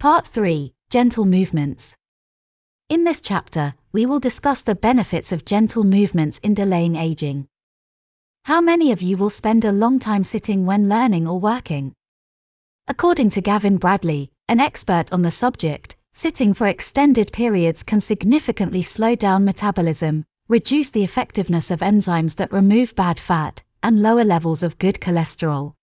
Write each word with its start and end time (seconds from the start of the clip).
Part 0.00 0.26
3 0.26 0.72
Gentle 0.88 1.26
Movements. 1.26 1.94
In 2.88 3.04
this 3.04 3.20
chapter, 3.20 3.74
we 3.92 4.06
will 4.06 4.18
discuss 4.18 4.62
the 4.62 4.74
benefits 4.74 5.30
of 5.30 5.44
gentle 5.44 5.84
movements 5.84 6.38
in 6.38 6.54
delaying 6.54 6.96
aging. 6.96 7.46
How 8.44 8.62
many 8.62 8.92
of 8.92 9.02
you 9.02 9.18
will 9.18 9.28
spend 9.28 9.66
a 9.66 9.72
long 9.72 9.98
time 9.98 10.24
sitting 10.24 10.64
when 10.64 10.88
learning 10.88 11.28
or 11.28 11.38
working? 11.38 11.92
According 12.88 13.28
to 13.32 13.42
Gavin 13.42 13.76
Bradley, 13.76 14.30
an 14.48 14.58
expert 14.58 15.12
on 15.12 15.20
the 15.20 15.30
subject, 15.30 15.96
sitting 16.14 16.54
for 16.54 16.66
extended 16.66 17.30
periods 17.30 17.82
can 17.82 18.00
significantly 18.00 18.80
slow 18.80 19.14
down 19.14 19.44
metabolism, 19.44 20.24
reduce 20.48 20.88
the 20.88 21.04
effectiveness 21.04 21.70
of 21.70 21.80
enzymes 21.80 22.36
that 22.36 22.54
remove 22.54 22.94
bad 22.94 23.20
fat, 23.20 23.62
and 23.82 24.00
lower 24.00 24.24
levels 24.24 24.62
of 24.62 24.78
good 24.78 24.94
cholesterol. 24.94 25.74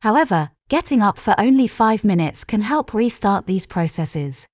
However, 0.00 0.50
getting 0.68 1.00
up 1.00 1.16
for 1.16 1.32
only 1.38 1.68
5 1.68 2.02
minutes 2.02 2.42
can 2.42 2.60
help 2.60 2.92
restart 2.92 3.46
these 3.46 3.66
processes. 3.66 4.48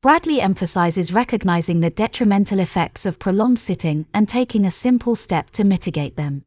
Bradley 0.00 0.40
emphasizes 0.40 1.12
recognizing 1.12 1.80
the 1.80 1.90
detrimental 1.90 2.60
effects 2.60 3.04
of 3.04 3.18
prolonged 3.18 3.58
sitting 3.58 4.06
and 4.14 4.26
taking 4.26 4.64
a 4.64 4.70
simple 4.70 5.14
step 5.14 5.50
to 5.50 5.64
mitigate 5.64 6.16
them. 6.16 6.44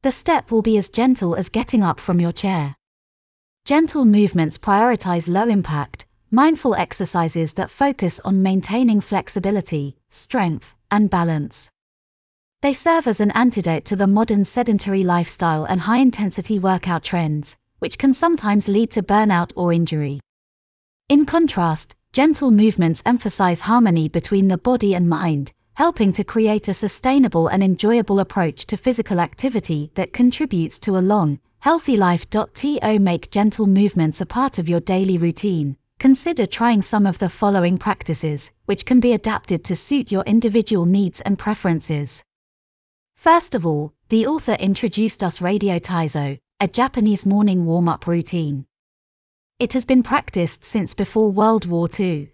The 0.00 0.10
step 0.10 0.50
will 0.50 0.62
be 0.62 0.78
as 0.78 0.88
gentle 0.88 1.34
as 1.34 1.50
getting 1.50 1.82
up 1.82 2.00
from 2.00 2.18
your 2.18 2.32
chair. 2.32 2.74
Gentle 3.66 4.06
movements 4.06 4.56
prioritize 4.56 5.28
low 5.28 5.46
impact, 5.46 6.06
mindful 6.30 6.74
exercises 6.74 7.52
that 7.54 7.70
focus 7.70 8.20
on 8.24 8.42
maintaining 8.42 9.02
flexibility, 9.02 9.96
strength, 10.08 10.74
and 10.90 11.10
balance. 11.10 11.70
They 12.62 12.72
serve 12.72 13.06
as 13.06 13.20
an 13.20 13.32
antidote 13.32 13.84
to 13.86 13.96
the 13.96 14.06
modern 14.06 14.44
sedentary 14.44 15.04
lifestyle 15.04 15.66
and 15.66 15.78
high 15.78 15.98
intensity 15.98 16.58
workout 16.58 17.02
trends, 17.02 17.56
which 17.82 17.98
can 17.98 18.14
sometimes 18.14 18.68
lead 18.68 18.92
to 18.92 19.02
burnout 19.02 19.50
or 19.56 19.72
injury. 19.72 20.20
In 21.08 21.26
contrast, 21.26 21.96
gentle 22.12 22.52
movements 22.52 23.02
emphasize 23.04 23.58
harmony 23.58 24.08
between 24.08 24.46
the 24.46 24.56
body 24.56 24.94
and 24.94 25.08
mind, 25.08 25.50
helping 25.74 26.12
to 26.12 26.22
create 26.22 26.68
a 26.68 26.74
sustainable 26.74 27.48
and 27.48 27.60
enjoyable 27.60 28.20
approach 28.20 28.66
to 28.66 28.76
physical 28.76 29.18
activity 29.18 29.90
that 29.96 30.12
contributes 30.12 30.78
to 30.78 30.96
a 30.96 31.06
long, 31.12 31.40
Healthy 31.58 31.96
Life. 31.96 32.30
To 32.30 32.98
make 33.00 33.32
gentle 33.32 33.66
movements 33.66 34.20
a 34.20 34.26
part 34.26 34.60
of 34.60 34.68
your 34.68 34.78
daily 34.80 35.18
routine. 35.18 35.76
Consider 35.98 36.46
trying 36.46 36.82
some 36.82 37.04
of 37.04 37.18
the 37.18 37.28
following 37.28 37.78
practices, 37.78 38.52
which 38.66 38.86
can 38.86 39.00
be 39.00 39.12
adapted 39.12 39.64
to 39.64 39.74
suit 39.74 40.12
your 40.12 40.22
individual 40.22 40.86
needs 40.86 41.20
and 41.20 41.36
preferences. 41.36 42.22
First 43.16 43.56
of 43.56 43.66
all, 43.66 43.92
the 44.08 44.28
author 44.28 44.52
introduced 44.52 45.24
us 45.24 45.40
Radio 45.40 45.80
Taiso, 45.80 46.38
a 46.62 46.68
Japanese 46.68 47.26
morning 47.26 47.66
warm 47.66 47.88
up 47.88 48.06
routine. 48.06 48.64
It 49.58 49.72
has 49.72 49.84
been 49.84 50.04
practiced 50.04 50.62
since 50.62 50.94
before 50.94 51.32
World 51.32 51.66
War 51.66 51.88
II. 51.98 52.32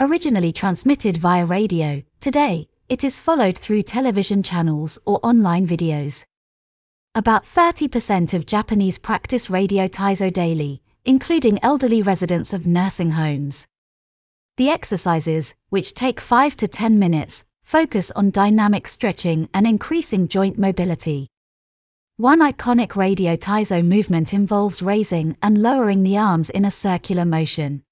Originally 0.00 0.52
transmitted 0.52 1.18
via 1.18 1.44
radio, 1.44 2.02
today, 2.18 2.66
it 2.88 3.04
is 3.04 3.20
followed 3.20 3.58
through 3.58 3.82
television 3.82 4.42
channels 4.42 4.98
or 5.04 5.20
online 5.22 5.66
videos. 5.66 6.24
About 7.14 7.44
30% 7.44 8.32
of 8.32 8.46
Japanese 8.46 8.96
practice 8.96 9.50
radio 9.50 9.86
Taiso 9.86 10.32
daily, 10.32 10.80
including 11.04 11.62
elderly 11.62 12.00
residents 12.00 12.54
of 12.54 12.66
nursing 12.66 13.10
homes. 13.10 13.66
The 14.56 14.70
exercises, 14.70 15.54
which 15.68 15.92
take 15.92 16.20
5 16.20 16.56
to 16.56 16.68
10 16.68 16.98
minutes, 16.98 17.44
focus 17.64 18.10
on 18.12 18.30
dynamic 18.30 18.88
stretching 18.88 19.50
and 19.52 19.66
increasing 19.66 20.28
joint 20.28 20.56
mobility. 20.56 21.28
One 22.18 22.40
iconic 22.40 22.96
radio 22.96 23.36
Taiso 23.36 23.84
movement 23.84 24.32
involves 24.32 24.80
raising 24.80 25.36
and 25.42 25.60
lowering 25.60 26.02
the 26.02 26.16
arms 26.16 26.48
in 26.48 26.64
a 26.64 26.70
circular 26.70 27.26
motion. 27.26 27.82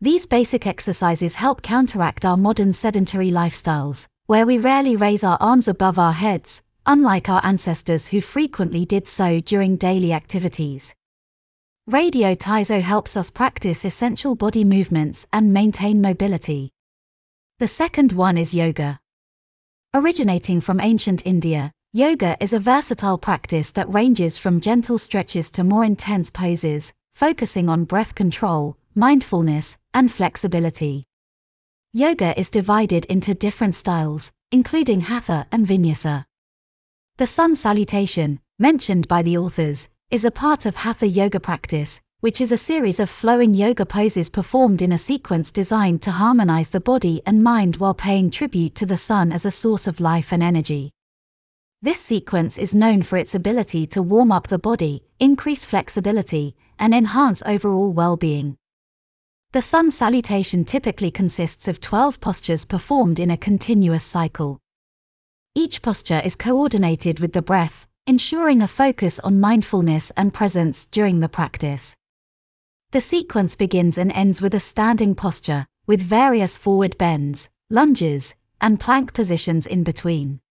These 0.00 0.26
basic 0.26 0.64
exercises 0.68 1.34
help 1.34 1.60
counteract 1.60 2.24
our 2.24 2.36
modern 2.36 2.72
sedentary 2.72 3.32
lifestyles, 3.32 4.06
where 4.26 4.46
we 4.46 4.58
rarely 4.58 4.94
raise 4.94 5.24
our 5.24 5.38
arms 5.40 5.66
above 5.66 5.98
our 5.98 6.12
heads, 6.12 6.62
unlike 6.86 7.28
our 7.28 7.44
ancestors 7.44 8.06
who 8.06 8.20
frequently 8.20 8.84
did 8.84 9.08
so 9.08 9.40
during 9.40 9.74
daily 9.74 10.12
activities. 10.12 10.94
Radio 11.88 12.34
Taiso 12.34 12.80
helps 12.80 13.16
us 13.16 13.30
practice 13.30 13.84
essential 13.84 14.36
body 14.36 14.62
movements 14.62 15.26
and 15.32 15.52
maintain 15.52 16.00
mobility. 16.00 16.70
The 17.58 17.66
second 17.66 18.12
one 18.12 18.38
is 18.38 18.54
yoga. 18.54 19.00
Originating 19.92 20.60
from 20.60 20.80
ancient 20.80 21.26
India, 21.26 21.72
yoga 21.94 22.38
is 22.40 22.54
a 22.54 22.58
versatile 22.58 23.18
practice 23.18 23.72
that 23.72 23.92
ranges 23.92 24.38
from 24.38 24.62
gentle 24.62 24.96
stretches 24.96 25.50
to 25.50 25.62
more 25.62 25.84
intense 25.84 26.30
poses, 26.30 26.90
focusing 27.12 27.68
on 27.68 27.84
breath 27.84 28.14
control, 28.14 28.78
mindfulness, 28.94 29.76
and 29.92 30.10
flexibility. 30.10 31.04
Yoga 31.92 32.38
is 32.40 32.48
divided 32.48 33.04
into 33.04 33.34
different 33.34 33.74
styles, 33.74 34.32
including 34.50 35.02
Hatha 35.02 35.46
and 35.52 35.66
Vinyasa. 35.66 36.24
The 37.18 37.26
sun 37.26 37.54
salutation, 37.56 38.40
mentioned 38.58 39.06
by 39.06 39.20
the 39.20 39.36
authors, 39.36 39.86
is 40.10 40.24
a 40.24 40.30
part 40.30 40.64
of 40.64 40.74
Hatha 40.74 41.06
yoga 41.06 41.40
practice, 41.40 42.00
which 42.20 42.40
is 42.40 42.52
a 42.52 42.56
series 42.56 43.00
of 43.00 43.10
flowing 43.10 43.52
yoga 43.52 43.84
poses 43.84 44.30
performed 44.30 44.80
in 44.80 44.92
a 44.92 44.98
sequence 44.98 45.50
designed 45.50 46.00
to 46.02 46.10
harmonize 46.10 46.70
the 46.70 46.80
body 46.80 47.20
and 47.26 47.44
mind 47.44 47.76
while 47.76 47.92
paying 47.92 48.30
tribute 48.30 48.76
to 48.76 48.86
the 48.86 48.96
sun 48.96 49.30
as 49.30 49.44
a 49.44 49.50
source 49.50 49.86
of 49.86 50.00
life 50.00 50.32
and 50.32 50.42
energy. 50.42 50.90
This 51.84 52.00
sequence 52.00 52.58
is 52.58 52.76
known 52.76 53.02
for 53.02 53.16
its 53.16 53.34
ability 53.34 53.86
to 53.88 54.02
warm 54.04 54.30
up 54.30 54.46
the 54.46 54.60
body, 54.60 55.02
increase 55.18 55.64
flexibility, 55.64 56.54
and 56.78 56.94
enhance 56.94 57.42
overall 57.44 57.90
well 57.90 58.16
being. 58.16 58.56
The 59.50 59.62
sun 59.62 59.90
salutation 59.90 60.64
typically 60.64 61.10
consists 61.10 61.66
of 61.66 61.80
12 61.80 62.20
postures 62.20 62.66
performed 62.66 63.18
in 63.18 63.32
a 63.32 63.36
continuous 63.36 64.04
cycle. 64.04 64.60
Each 65.56 65.82
posture 65.82 66.22
is 66.24 66.36
coordinated 66.36 67.18
with 67.18 67.32
the 67.32 67.42
breath, 67.42 67.88
ensuring 68.06 68.62
a 68.62 68.68
focus 68.68 69.18
on 69.18 69.40
mindfulness 69.40 70.12
and 70.16 70.32
presence 70.32 70.86
during 70.86 71.18
the 71.18 71.28
practice. 71.28 71.96
The 72.92 73.00
sequence 73.00 73.56
begins 73.56 73.98
and 73.98 74.12
ends 74.12 74.40
with 74.40 74.54
a 74.54 74.60
standing 74.60 75.16
posture, 75.16 75.66
with 75.88 76.00
various 76.00 76.56
forward 76.56 76.96
bends, 76.96 77.50
lunges, 77.70 78.36
and 78.60 78.78
plank 78.78 79.14
positions 79.14 79.66
in 79.66 79.82
between. 79.82 80.41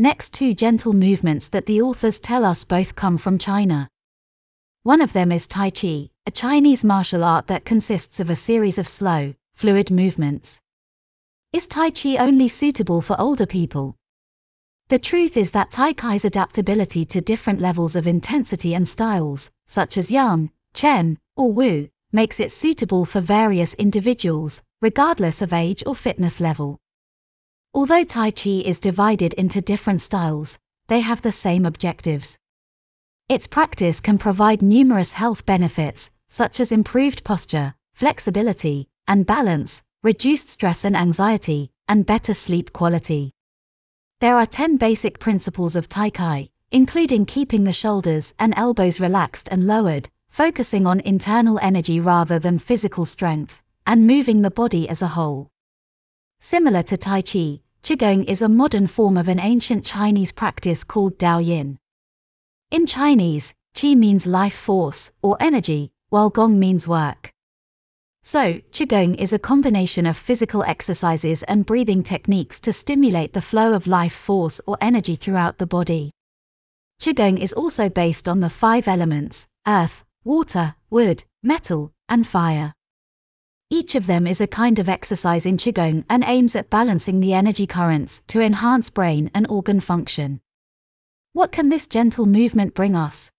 Next, 0.00 0.32
two 0.32 0.54
gentle 0.54 0.92
movements 0.92 1.48
that 1.48 1.66
the 1.66 1.82
authors 1.82 2.20
tell 2.20 2.44
us 2.44 2.62
both 2.62 2.94
come 2.94 3.18
from 3.18 3.36
China. 3.36 3.88
One 4.84 5.00
of 5.00 5.12
them 5.12 5.32
is 5.32 5.48
Tai 5.48 5.70
Chi, 5.70 6.10
a 6.24 6.30
Chinese 6.30 6.84
martial 6.84 7.24
art 7.24 7.48
that 7.48 7.64
consists 7.64 8.20
of 8.20 8.30
a 8.30 8.36
series 8.36 8.78
of 8.78 8.86
slow, 8.86 9.34
fluid 9.54 9.90
movements. 9.90 10.60
Is 11.52 11.66
Tai 11.66 11.90
Chi 11.90 12.16
only 12.16 12.46
suitable 12.46 13.00
for 13.00 13.20
older 13.20 13.44
people? 13.44 13.96
The 14.86 15.00
truth 15.00 15.36
is 15.36 15.50
that 15.50 15.72
Tai 15.72 15.94
Chi's 15.94 16.24
adaptability 16.24 17.04
to 17.06 17.20
different 17.20 17.60
levels 17.60 17.96
of 17.96 18.06
intensity 18.06 18.74
and 18.74 18.86
styles, 18.86 19.50
such 19.66 19.98
as 19.98 20.12
Yang, 20.12 20.52
Chen, 20.74 21.18
or 21.34 21.52
Wu, 21.52 21.88
makes 22.12 22.38
it 22.38 22.52
suitable 22.52 23.04
for 23.04 23.20
various 23.20 23.74
individuals, 23.74 24.62
regardless 24.80 25.42
of 25.42 25.52
age 25.52 25.82
or 25.84 25.96
fitness 25.96 26.40
level. 26.40 26.78
Although 27.74 28.04
Tai 28.04 28.30
Chi 28.30 28.62
is 28.64 28.80
divided 28.80 29.34
into 29.34 29.60
different 29.60 30.00
styles, 30.00 30.58
they 30.88 31.00
have 31.00 31.22
the 31.22 31.32
same 31.32 31.66
objectives. 31.66 32.38
Its 33.28 33.46
practice 33.46 34.00
can 34.00 34.18
provide 34.18 34.62
numerous 34.62 35.12
health 35.12 35.44
benefits, 35.44 36.10
such 36.28 36.60
as 36.60 36.72
improved 36.72 37.24
posture, 37.24 37.74
flexibility, 37.92 38.88
and 39.06 39.26
balance, 39.26 39.82
reduced 40.02 40.48
stress 40.48 40.84
and 40.84 40.96
anxiety, 40.96 41.70
and 41.88 42.06
better 42.06 42.32
sleep 42.32 42.72
quality. 42.72 43.32
There 44.20 44.36
are 44.36 44.46
10 44.46 44.78
basic 44.78 45.18
principles 45.18 45.76
of 45.76 45.88
Tai 45.88 46.10
Chi, 46.10 46.48
including 46.70 47.26
keeping 47.26 47.64
the 47.64 47.72
shoulders 47.72 48.34
and 48.38 48.54
elbows 48.56 48.98
relaxed 48.98 49.48
and 49.50 49.66
lowered, 49.66 50.08
focusing 50.28 50.86
on 50.86 51.00
internal 51.00 51.58
energy 51.60 52.00
rather 52.00 52.38
than 52.38 52.58
physical 52.58 53.04
strength, 53.04 53.62
and 53.86 54.06
moving 54.06 54.42
the 54.42 54.50
body 54.50 54.88
as 54.88 55.02
a 55.02 55.08
whole. 55.08 55.48
Similar 56.54 56.82
to 56.84 56.96
Tai 56.96 57.20
Chi, 57.20 57.60
Qigong 57.82 58.24
is 58.24 58.40
a 58.40 58.48
modern 58.48 58.86
form 58.86 59.18
of 59.18 59.28
an 59.28 59.38
ancient 59.38 59.84
Chinese 59.84 60.32
practice 60.32 60.82
called 60.82 61.18
Daoyin. 61.18 61.76
In 62.70 62.86
Chinese, 62.86 63.52
Qi 63.74 63.94
means 63.94 64.26
life 64.26 64.56
force 64.56 65.10
or 65.20 65.36
energy, 65.40 65.90
while 66.08 66.30
Gong 66.30 66.58
means 66.58 66.88
work. 66.88 67.30
So, 68.22 68.62
Qigong 68.72 69.16
is 69.16 69.34
a 69.34 69.38
combination 69.38 70.06
of 70.06 70.16
physical 70.16 70.62
exercises 70.62 71.42
and 71.42 71.66
breathing 71.66 72.02
techniques 72.02 72.60
to 72.60 72.72
stimulate 72.72 73.34
the 73.34 73.42
flow 73.42 73.74
of 73.74 73.86
life 73.86 74.14
force 74.14 74.58
or 74.66 74.78
energy 74.80 75.16
throughout 75.16 75.58
the 75.58 75.66
body. 75.66 76.12
Qigong 76.98 77.38
is 77.38 77.52
also 77.52 77.90
based 77.90 78.26
on 78.26 78.40
the 78.40 78.48
five 78.48 78.88
elements 78.88 79.46
earth, 79.66 80.02
water, 80.24 80.74
wood, 80.88 81.22
metal, 81.42 81.92
and 82.08 82.26
fire. 82.26 82.72
Each 83.70 83.96
of 83.96 84.06
them 84.06 84.26
is 84.26 84.40
a 84.40 84.46
kind 84.46 84.78
of 84.78 84.88
exercise 84.88 85.44
in 85.44 85.58
Qigong 85.58 86.04
and 86.08 86.24
aims 86.24 86.56
at 86.56 86.70
balancing 86.70 87.20
the 87.20 87.34
energy 87.34 87.66
currents 87.66 88.22
to 88.28 88.40
enhance 88.40 88.88
brain 88.88 89.30
and 89.34 89.46
organ 89.46 89.80
function. 89.80 90.40
What 91.34 91.52
can 91.52 91.68
this 91.68 91.86
gentle 91.86 92.24
movement 92.24 92.72
bring 92.72 92.96
us? 92.96 93.30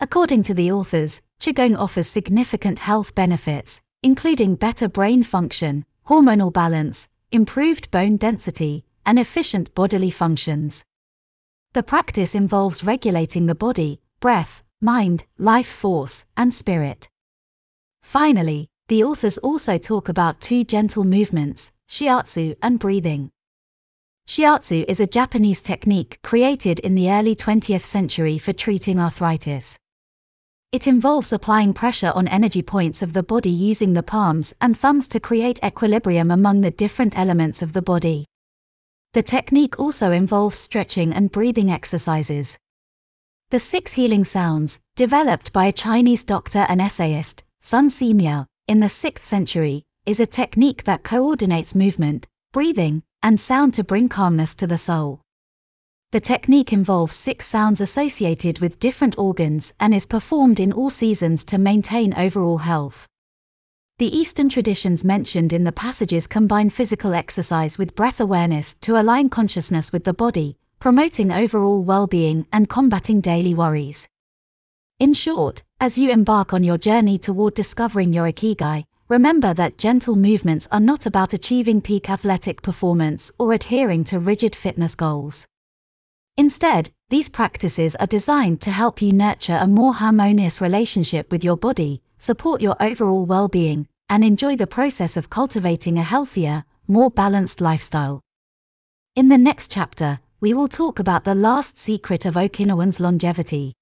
According 0.00 0.42
to 0.44 0.54
the 0.54 0.72
authors, 0.72 1.22
Qigong 1.38 1.78
offers 1.78 2.08
significant 2.08 2.80
health 2.80 3.14
benefits, 3.14 3.80
including 4.02 4.56
better 4.56 4.88
brain 4.88 5.22
function, 5.22 5.84
hormonal 6.04 6.52
balance, 6.52 7.08
improved 7.30 7.90
bone 7.92 8.16
density, 8.16 8.84
and 9.04 9.16
efficient 9.16 9.72
bodily 9.76 10.10
functions. 10.10 10.84
The 11.72 11.84
practice 11.84 12.34
involves 12.34 12.82
regulating 12.82 13.46
the 13.46 13.54
body, 13.54 14.00
breath, 14.18 14.64
mind, 14.80 15.24
life 15.38 15.68
force, 15.68 16.24
and 16.36 16.52
spirit. 16.52 17.08
Finally, 18.02 18.68
the 18.88 19.02
authors 19.02 19.38
also 19.38 19.78
talk 19.78 20.08
about 20.08 20.40
two 20.40 20.62
gentle 20.62 21.02
movements, 21.02 21.72
shiatsu 21.88 22.54
and 22.62 22.78
breathing. 22.78 23.30
Shiatsu 24.28 24.84
is 24.86 25.00
a 25.00 25.08
Japanese 25.08 25.60
technique 25.60 26.20
created 26.22 26.78
in 26.78 26.94
the 26.94 27.10
early 27.10 27.34
20th 27.34 27.84
century 27.84 28.38
for 28.38 28.52
treating 28.52 29.00
arthritis. 29.00 29.76
It 30.70 30.86
involves 30.86 31.32
applying 31.32 31.74
pressure 31.74 32.12
on 32.14 32.28
energy 32.28 32.62
points 32.62 33.02
of 33.02 33.12
the 33.12 33.24
body 33.24 33.50
using 33.50 33.92
the 33.92 34.04
palms 34.04 34.54
and 34.60 34.78
thumbs 34.78 35.08
to 35.08 35.20
create 35.20 35.58
equilibrium 35.64 36.30
among 36.30 36.60
the 36.60 36.70
different 36.70 37.18
elements 37.18 37.62
of 37.62 37.72
the 37.72 37.82
body. 37.82 38.26
The 39.14 39.22
technique 39.22 39.80
also 39.80 40.12
involves 40.12 40.58
stretching 40.58 41.12
and 41.12 41.30
breathing 41.30 41.72
exercises. 41.72 42.56
The 43.50 43.58
six 43.58 43.92
healing 43.92 44.24
sounds, 44.24 44.78
developed 44.94 45.52
by 45.52 45.66
a 45.66 45.72
Chinese 45.72 46.22
doctor 46.22 46.66
and 46.68 46.80
essayist, 46.80 47.42
Sun 47.60 47.90
Simiao, 47.90 48.46
in 48.68 48.80
the 48.80 48.86
6th 48.86 49.20
century, 49.20 49.84
is 50.06 50.18
a 50.18 50.26
technique 50.26 50.82
that 50.84 51.04
coordinates 51.04 51.74
movement, 51.74 52.26
breathing, 52.52 53.02
and 53.22 53.38
sound 53.38 53.74
to 53.74 53.84
bring 53.84 54.08
calmness 54.08 54.56
to 54.56 54.66
the 54.66 54.78
soul. 54.78 55.20
The 56.10 56.20
technique 56.20 56.72
involves 56.72 57.14
six 57.14 57.46
sounds 57.46 57.80
associated 57.80 58.58
with 58.58 58.80
different 58.80 59.18
organs 59.18 59.72
and 59.78 59.94
is 59.94 60.06
performed 60.06 60.58
in 60.58 60.72
all 60.72 60.90
seasons 60.90 61.44
to 61.46 61.58
maintain 61.58 62.14
overall 62.14 62.58
health. 62.58 63.06
The 63.98 64.16
Eastern 64.16 64.48
traditions 64.48 65.04
mentioned 65.04 65.52
in 65.52 65.62
the 65.62 65.72
passages 65.72 66.26
combine 66.26 66.70
physical 66.70 67.14
exercise 67.14 67.78
with 67.78 67.94
breath 67.94 68.20
awareness 68.20 68.74
to 68.82 69.00
align 69.00 69.28
consciousness 69.28 69.92
with 69.92 70.02
the 70.02 70.12
body, 70.12 70.56
promoting 70.80 71.30
overall 71.30 71.82
well 71.82 72.06
being 72.08 72.46
and 72.52 72.68
combating 72.68 73.20
daily 73.20 73.54
worries. 73.54 74.08
In 74.98 75.12
short, 75.12 75.62
as 75.78 75.98
you 75.98 76.10
embark 76.10 76.52
on 76.52 76.64
your 76.64 76.78
journey 76.78 77.16
toward 77.16 77.54
discovering 77.54 78.12
your 78.12 78.26
ikigai, 78.26 78.84
remember 79.08 79.54
that 79.54 79.78
gentle 79.78 80.16
movements 80.16 80.66
are 80.72 80.80
not 80.80 81.06
about 81.06 81.32
achieving 81.32 81.80
peak 81.80 82.10
athletic 82.10 82.60
performance 82.60 83.30
or 83.38 83.52
adhering 83.52 84.02
to 84.02 84.18
rigid 84.18 84.56
fitness 84.56 84.96
goals. 84.96 85.46
Instead, 86.36 86.90
these 87.08 87.28
practices 87.28 87.94
are 87.94 88.06
designed 88.08 88.60
to 88.62 88.70
help 88.72 89.00
you 89.00 89.12
nurture 89.12 89.58
a 89.60 89.66
more 89.68 89.94
harmonious 89.94 90.60
relationship 90.60 91.30
with 91.30 91.44
your 91.44 91.56
body, 91.56 92.02
support 92.18 92.60
your 92.60 92.76
overall 92.82 93.24
well 93.24 93.46
being, 93.46 93.86
and 94.08 94.24
enjoy 94.24 94.56
the 94.56 94.66
process 94.66 95.16
of 95.16 95.30
cultivating 95.30 95.98
a 95.98 96.02
healthier, 96.02 96.64
more 96.88 97.12
balanced 97.12 97.60
lifestyle. 97.60 98.20
In 99.14 99.28
the 99.28 99.38
next 99.38 99.70
chapter, 99.70 100.18
we 100.40 100.52
will 100.52 100.68
talk 100.68 100.98
about 100.98 101.22
the 101.22 101.36
last 101.36 101.78
secret 101.78 102.26
of 102.26 102.34
Okinawans 102.34 102.98
longevity. 102.98 103.72